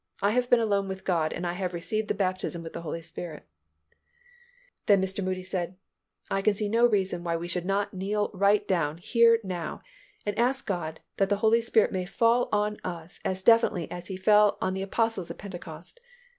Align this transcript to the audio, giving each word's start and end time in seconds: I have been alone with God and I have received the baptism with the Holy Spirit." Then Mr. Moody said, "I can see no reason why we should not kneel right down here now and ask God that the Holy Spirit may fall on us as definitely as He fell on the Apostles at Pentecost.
I 0.19 0.31
have 0.31 0.49
been 0.49 0.59
alone 0.59 0.87
with 0.87 1.05
God 1.05 1.31
and 1.31 1.45
I 1.45 1.53
have 1.53 1.75
received 1.75 2.07
the 2.07 2.15
baptism 2.15 2.63
with 2.63 2.73
the 2.73 2.81
Holy 2.81 3.03
Spirit." 3.03 3.45
Then 4.87 4.99
Mr. 4.99 5.23
Moody 5.23 5.43
said, 5.43 5.75
"I 6.27 6.41
can 6.41 6.55
see 6.55 6.69
no 6.69 6.87
reason 6.87 7.23
why 7.23 7.37
we 7.37 7.47
should 7.47 7.67
not 7.67 7.93
kneel 7.93 8.31
right 8.33 8.67
down 8.67 8.97
here 8.97 9.37
now 9.43 9.83
and 10.25 10.35
ask 10.39 10.65
God 10.65 11.01
that 11.17 11.29
the 11.29 11.37
Holy 11.45 11.61
Spirit 11.61 11.91
may 11.91 12.05
fall 12.05 12.49
on 12.51 12.77
us 12.83 13.19
as 13.23 13.43
definitely 13.43 13.91
as 13.91 14.07
He 14.07 14.17
fell 14.17 14.57
on 14.59 14.73
the 14.73 14.81
Apostles 14.81 15.29
at 15.29 15.37
Pentecost. 15.37 15.99